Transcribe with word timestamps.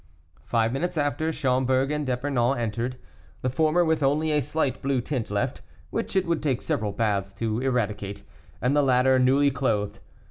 Five 0.45 0.73
minutes 0.73 0.97
after, 0.97 1.31
Schomberg 1.31 1.91
and 1.91 2.07
D'Epernon 2.07 2.57
entered; 2.57 2.97
the 3.43 3.51
former 3.51 3.85
with 3.85 4.01
only 4.01 4.31
a 4.31 4.41
slight 4.41 4.81
blue 4.81 4.99
tint 4.99 5.29
left, 5.29 5.61
which 5.91 6.15
it 6.15 6.25
would 6.25 6.41
take 6.41 6.63
several 6.63 6.91
baths 6.91 7.31
to 7.33 7.59
eradicate, 7.59 8.23
and 8.63 8.75
the 8.75 8.81
latter 8.81 9.19
newly 9.19 9.51
clothed. 9.51 9.99